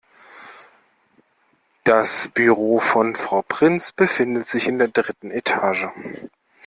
[1.83, 5.89] Das Büro von Frau Prinz befindet sich in der dritten Etage.